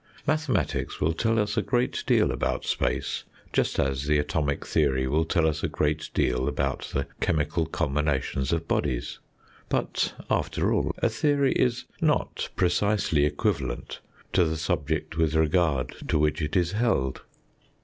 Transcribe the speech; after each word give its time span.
Mathematics 0.25 0.99
will 0.99 1.13
tell 1.13 1.37
us 1.37 1.55
a 1.57 1.61
great 1.61 2.03
deal 2.07 2.31
about 2.31 2.65
space, 2.65 3.23
just 3.53 3.77
as 3.77 4.07
the 4.07 4.17
atomic 4.17 4.65
theory 4.65 5.05
will 5.07 5.25
tell 5.25 5.45
us 5.45 5.61
a 5.61 5.67
great 5.67 6.09
deal 6.15 6.47
about 6.47 6.89
the 6.91 7.05
chemical 7.19 7.67
combinations 7.67 8.51
of 8.51 8.67
bodies. 8.67 9.19
But 9.69 10.15
after 10.27 10.73
all, 10.73 10.91
a 11.03 11.09
theory 11.09 11.51
is 11.51 11.85
not 12.01 12.49
precisely 12.55 13.25
equivalent 13.25 13.99
to 14.33 14.43
the 14.43 14.57
subject 14.57 15.17
with 15.17 15.35
regard 15.35 15.91
to 16.07 16.17
which 16.17 16.41
it 16.41 16.55
is 16.55 16.71
held. 16.71 17.21